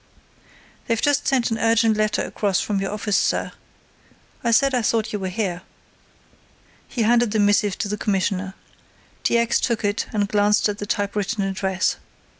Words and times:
"They've 0.87 0.99
just 0.99 1.27
sent 1.27 1.51
an 1.51 1.59
urgent 1.59 1.95
letter 1.95 2.23
across 2.25 2.59
from 2.59 2.79
your 2.81 2.89
office, 2.91 3.15
sir. 3.15 3.51
I 4.43 4.49
said 4.49 4.73
I 4.73 4.81
thought 4.81 5.13
you 5.13 5.19
were 5.19 5.29
here." 5.29 5.61
He 6.87 7.03
handed 7.03 7.29
the 7.29 7.39
missive 7.39 7.77
to 7.77 7.87
the 7.87 7.97
Commissioner. 7.99 8.55
T. 9.21 9.37
X. 9.37 9.59
took 9.59 9.85
it 9.85 10.07
and 10.11 10.27
glanced 10.27 10.67
at 10.67 10.79
the 10.79 10.87
typewritten 10.87 11.43
address. 11.43 11.97